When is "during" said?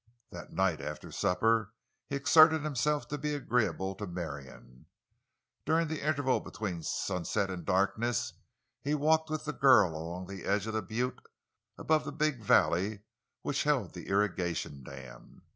5.63-5.89